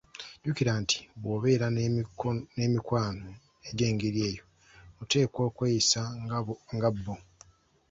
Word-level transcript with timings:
"Jjukira 0.41 0.73
nti 0.81 0.97
bw'obeera 1.21 1.67
n'emikwano 2.57 3.27
egyengeri 3.69 4.19
eyo, 4.29 4.43
oteekwa 5.01 5.41
okweyisa 5.49 6.01
nga 6.75 6.89
bo." 7.03 7.15